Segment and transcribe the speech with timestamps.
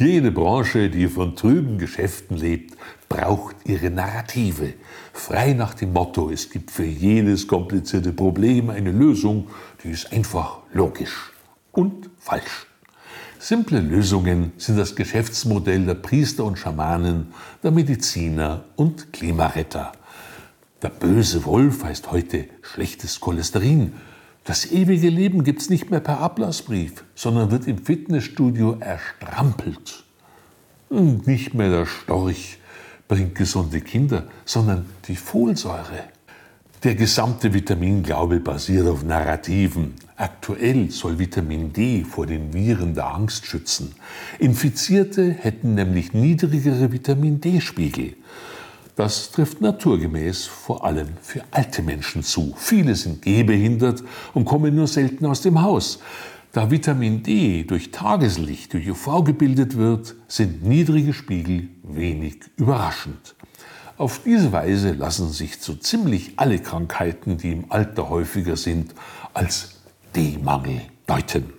[0.00, 2.74] Jede Branche, die von trüben Geschäften lebt,
[3.10, 4.72] braucht ihre Narrative.
[5.12, 9.48] Frei nach dem Motto, es gibt für jedes komplizierte Problem eine Lösung,
[9.84, 11.32] die ist einfach logisch
[11.72, 12.66] und falsch.
[13.38, 19.92] Simple Lösungen sind das Geschäftsmodell der Priester und Schamanen, der Mediziner und Klimaretter.
[20.80, 23.92] Der böse Wolf heißt heute schlechtes Cholesterin.
[24.44, 30.04] Das ewige Leben gibt es nicht mehr per Ablassbrief, sondern wird im Fitnessstudio erstrampelt.
[30.88, 32.58] Und nicht mehr der Storch
[33.06, 36.04] bringt gesunde Kinder, sondern die Folsäure.
[36.82, 39.94] Der gesamte Vitaminglaube basiert auf Narrativen.
[40.16, 43.94] Aktuell soll Vitamin D vor den Viren der Angst schützen.
[44.38, 48.14] Infizierte hätten nämlich niedrigere Vitamin D-Spiegel.
[49.00, 52.52] Das trifft naturgemäß vor allem für alte Menschen zu.
[52.58, 56.00] Viele sind gehbehindert und kommen nur selten aus dem Haus.
[56.52, 63.36] Da Vitamin D durch Tageslicht, durch UV gebildet wird, sind niedrige Spiegel wenig überraschend.
[63.96, 68.94] Auf diese Weise lassen sich so ziemlich alle Krankheiten, die im Alter häufiger sind,
[69.32, 69.80] als
[70.14, 71.54] D-Mangel deuten.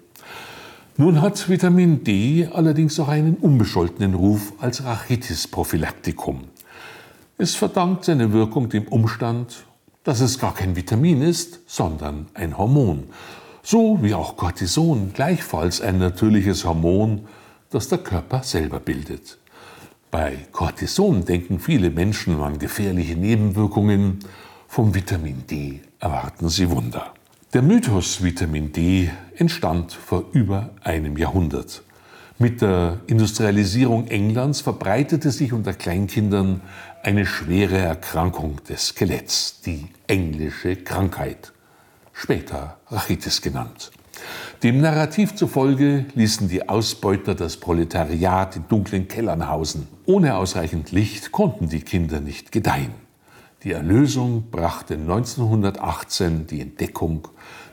[0.95, 6.41] Nun hat Vitamin D allerdings auch einen unbescholtenen Ruf als Rachitis-Prophylaktikum.
[7.41, 9.65] Es verdankt seine Wirkung dem Umstand,
[10.03, 13.05] dass es gar kein Vitamin ist, sondern ein Hormon.
[13.63, 17.21] So wie auch Cortison gleichfalls ein natürliches Hormon,
[17.71, 19.39] das der Körper selber bildet.
[20.11, 24.19] Bei Cortison denken viele Menschen an gefährliche Nebenwirkungen.
[24.67, 27.11] Vom Vitamin D erwarten sie Wunder.
[27.53, 31.81] Der Mythos Vitamin D entstand vor über einem Jahrhundert.
[32.41, 36.61] Mit der Industrialisierung Englands verbreitete sich unter Kleinkindern
[37.03, 41.53] eine schwere Erkrankung des Skeletts, die englische Krankheit,
[42.13, 43.91] später Rachitis genannt.
[44.63, 49.87] Dem Narrativ zufolge ließen die Ausbeuter das Proletariat in dunklen Kellern hausen.
[50.07, 52.95] Ohne ausreichend Licht konnten die Kinder nicht gedeihen.
[53.61, 57.27] Die Erlösung brachte 1918 die Entdeckung,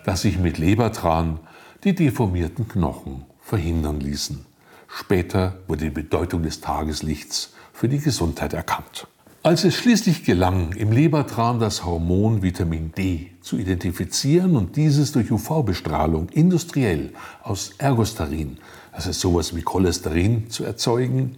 [0.04, 1.40] dass sich mit Lebertran
[1.84, 4.47] die deformierten Knochen verhindern ließen.
[4.88, 9.06] Später wurde die Bedeutung des Tageslichts für die Gesundheit erkannt.
[9.44, 15.30] Als es schließlich gelang, im Lebertran das Hormon Vitamin D zu identifizieren und dieses durch
[15.30, 17.12] UV-Bestrahlung industriell
[17.44, 18.58] aus Ergosterin,
[18.92, 21.36] das ist sowas wie Cholesterin, zu erzeugen,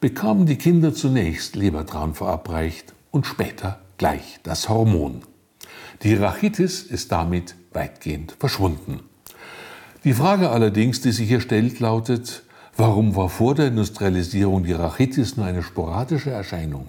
[0.00, 5.22] bekamen die Kinder zunächst Lebertran verabreicht und später gleich das Hormon.
[6.02, 9.00] Die Rachitis ist damit weitgehend verschwunden.
[10.04, 12.42] Die Frage allerdings, die sich hier stellt, lautet,
[12.76, 16.88] warum war vor der Industrialisierung die Rachitis nur eine sporadische Erscheinung?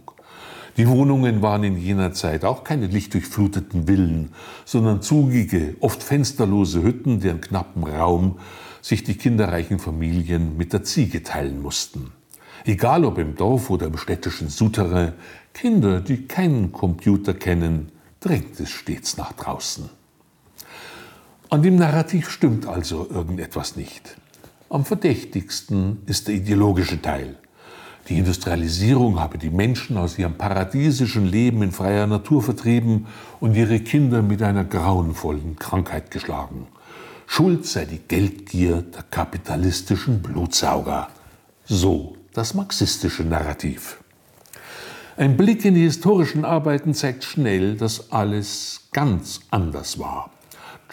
[0.77, 4.29] Die Wohnungen waren in jener Zeit auch keine lichtdurchfluteten Villen,
[4.66, 8.39] sondern zugige, oft fensterlose Hütten, deren knappen Raum
[8.81, 12.11] sich die kinderreichen Familien mit der Ziege teilen mussten.
[12.65, 15.13] Egal ob im Dorf oder im städtischen Souterrain,
[15.53, 19.89] Kinder, die keinen Computer kennen, drängt es stets nach draußen.
[21.50, 24.15] An dem Narrativ stimmt also irgendetwas nicht.
[24.73, 27.35] Am verdächtigsten ist der ideologische Teil.
[28.09, 33.06] Die Industrialisierung habe die Menschen aus ihrem paradiesischen Leben in freier Natur vertrieben
[33.39, 36.66] und ihre Kinder mit einer grauenvollen Krankheit geschlagen.
[37.28, 41.09] Schuld sei die Geldgier der kapitalistischen Blutsauger.
[41.66, 44.00] So das marxistische Narrativ.
[45.17, 50.31] Ein Blick in die historischen Arbeiten zeigt schnell, dass alles ganz anders war.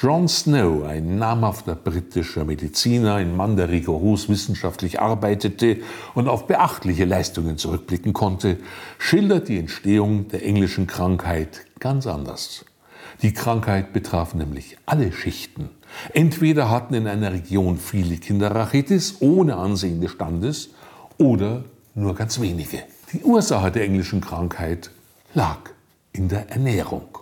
[0.03, 5.77] John Snow, ein namhafter britischer Mediziner, ein Mann, der rigoros wissenschaftlich arbeitete
[6.15, 8.57] und auf beachtliche Leistungen zurückblicken konnte,
[8.99, 12.65] schildert die Entstehung der englischen Krankheit ganz anders.
[13.21, 15.69] Die Krankheit betraf nämlich alle Schichten.
[16.15, 20.71] Entweder hatten in einer Region viele Kinder Rachitis ohne Ansehen des Standes
[21.19, 22.85] oder nur ganz wenige.
[23.13, 24.91] Die Ursache der englischen Krankheit
[25.35, 25.59] lag
[26.13, 27.20] in der Ernährung.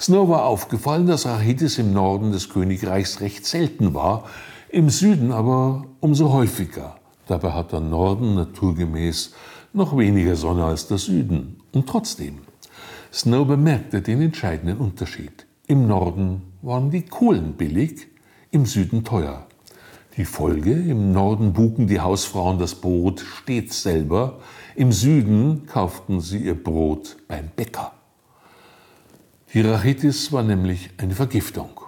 [0.00, 4.24] Snow war aufgefallen, dass Rachitis im Norden des Königreichs recht selten war,
[4.68, 6.96] im Süden aber umso häufiger.
[7.26, 9.32] Dabei hat der Norden naturgemäß
[9.72, 11.58] noch weniger Sonne als der Süden.
[11.72, 12.38] Und trotzdem,
[13.12, 15.46] Snow bemerkte den entscheidenden Unterschied.
[15.66, 18.08] Im Norden waren die Kohlen billig,
[18.50, 19.46] im Süden teuer.
[20.16, 24.38] Die Folge, im Norden buken die Hausfrauen das Brot stets selber,
[24.76, 27.92] im Süden kauften sie ihr Brot beim Bäcker.
[29.54, 31.80] Die Rachitis war nämlich eine Vergiftung.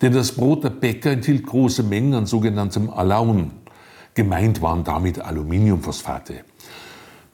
[0.00, 3.50] Denn das Brot der Bäcker enthielt große Mengen an sogenanntem Alaun.
[4.14, 6.42] Gemeint waren damit Aluminiumphosphate.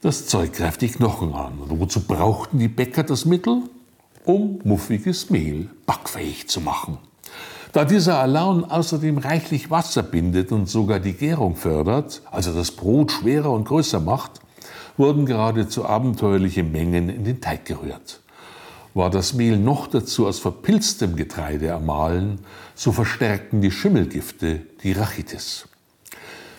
[0.01, 1.61] Das Zeug greift die Knochen an.
[1.61, 3.63] Und wozu brauchten die Bäcker das Mittel?
[4.25, 6.99] Um muffiges Mehl backfähig zu machen.
[7.71, 13.13] Da dieser Alaun außerdem reichlich Wasser bindet und sogar die Gärung fördert, also das Brot
[13.13, 14.41] schwerer und größer macht,
[14.97, 18.23] wurden geradezu abenteuerliche Mengen in den Teig gerührt.
[18.95, 22.41] War das Mehl noch dazu aus verpilztem Getreide ermahlen,
[22.75, 25.67] so verstärkten die Schimmelgifte die Rachitis.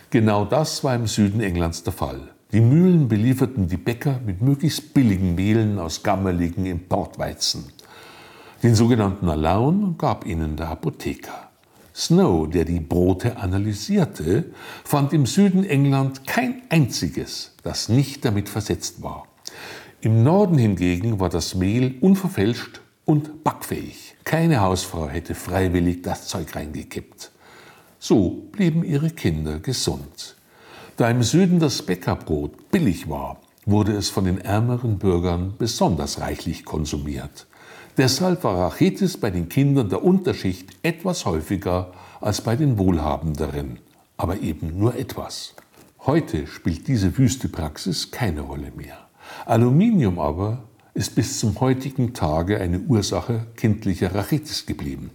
[0.10, 2.30] Genau das war im Süden Englands der Fall.
[2.52, 7.66] Die Mühlen belieferten die Bäcker mit möglichst billigen Mehlen aus gammeligen Importweizen.
[8.62, 11.50] Den sogenannten Alaun gab ihnen der Apotheker.
[11.96, 14.46] Snow, der die Brote analysierte,
[14.84, 19.28] fand im Süden England kein einziges, das nicht damit versetzt war.
[20.04, 24.16] Im Norden hingegen war das Mehl unverfälscht und backfähig.
[24.26, 27.32] Keine Hausfrau hätte freiwillig das Zeug reingekippt.
[28.00, 30.36] So blieben ihre Kinder gesund.
[30.98, 36.66] Da im Süden das Bäckerbrot billig war, wurde es von den ärmeren Bürgern besonders reichlich
[36.66, 37.48] konsumiert.
[37.96, 43.80] Deshalb war Rachitis bei den Kindern der Unterschicht etwas häufiger als bei den Wohlhabenderen,
[44.18, 45.56] aber eben nur etwas.
[46.06, 49.03] Heute spielt diese wüste Praxis keine Rolle mehr.
[49.46, 50.64] Aluminium aber
[50.96, 55.10] ist bis zum heutigen Tage eine Ursache kindlicher Rachitis geblieben,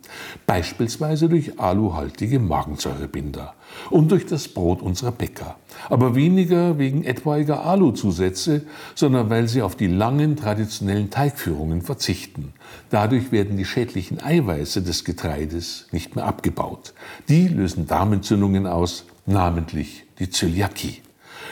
[0.44, 3.54] beispielsweise durch aluhaltige Magensäurebinder
[3.90, 5.56] und durch das Brot unserer Bäcker,
[5.88, 8.62] aber weniger wegen etwaiger Aluzusätze,
[8.96, 12.54] sondern weil sie auf die langen traditionellen Teigführungen verzichten.
[12.90, 16.92] Dadurch werden die schädlichen Eiweiße des Getreides nicht mehr abgebaut.
[17.28, 21.02] Die lösen Darmentzündungen aus, namentlich die Zöliakie.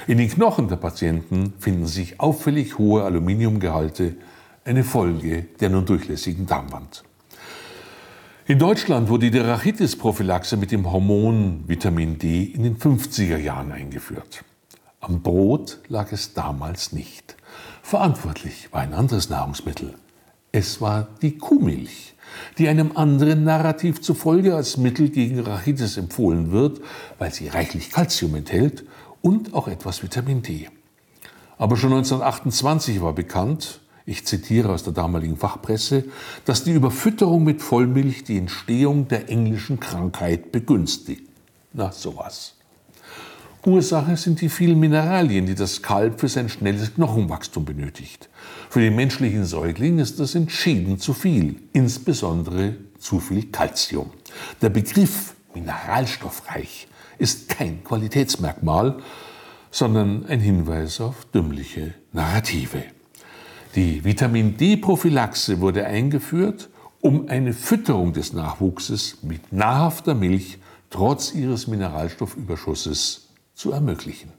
[0.09, 4.15] In den Knochen der Patienten finden sich auffällig hohe Aluminiumgehalte,
[4.65, 7.03] eine Folge der nun durchlässigen Darmwand.
[8.47, 14.45] In Deutschland wurde die Rachitis-Prophylaxe mit dem Hormon Vitamin D in den 50er Jahren eingeführt.
[15.01, 17.35] Am Brot lag es damals nicht.
[17.83, 19.95] Verantwortlich war ein anderes Nahrungsmittel.
[20.53, 22.15] Es war die Kuhmilch,
[22.59, 26.81] die einem anderen Narrativ zufolge als Mittel gegen Rachitis empfohlen wird,
[27.19, 28.85] weil sie reichlich Kalzium enthält
[29.27, 30.69] und auch etwas Vitamin D.
[31.59, 36.05] Aber schon 1928 war bekannt, ich zitiere aus der damaligen Fachpresse,
[36.45, 41.25] dass die Überfütterung mit Vollmilch die Entstehung der englischen Krankheit begünstigt.
[41.73, 42.55] Na sowas.
[43.65, 48.29] Ursache sind die vielen Mineralien, die das Kalb für sein schnelles Knochenwachstum benötigt.
[48.71, 54.13] Für den menschlichen Säugling ist das entschieden zu viel, insbesondere zu viel Kalzium.
[54.63, 56.87] Der Begriff mineralstoffreich
[57.19, 58.99] ist kein Qualitätsmerkmal,
[59.71, 62.83] sondern ein Hinweis auf dümmliche Narrative.
[63.75, 66.71] Die Vitamin D-Prophylaxe wurde eingeführt,
[67.01, 70.59] um eine Fütterung des Nachwuchses mit nahrhafter Milch
[70.91, 74.33] trotz ihres Mineralstoffüberschusses zu ermöglichen.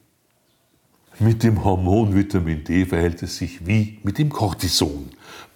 [1.19, 5.09] Mit dem Hormon Vitamin D verhält es sich wie mit dem Cortison.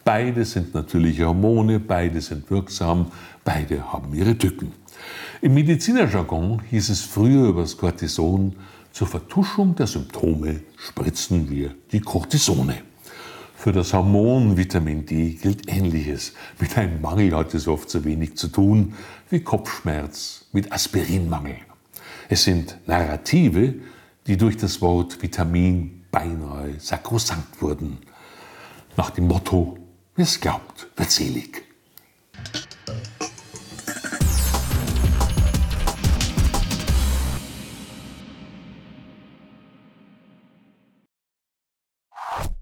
[0.03, 3.12] Beide sind natürliche Hormone, beide sind wirksam,
[3.44, 4.73] beide haben ihre Tücken.
[5.42, 8.56] Im Medizinerjargon hieß es früher über das Cortison,
[8.92, 12.83] zur Vertuschung der Symptome spritzen wir die Cortisone.
[13.56, 16.33] Für das Hormon Vitamin D gilt Ähnliches.
[16.59, 18.95] Mit einem Mangel hat es oft so wenig zu tun
[19.30, 21.57] wie Kopfschmerz mit Aspirinmangel.
[22.27, 23.75] Es sind Narrative,
[24.27, 28.00] die durch das Wort Vitamin beinahe sakrosankt wurden.
[28.97, 29.77] Nach dem Motto,
[30.15, 31.70] wer es glaubt, wird selig.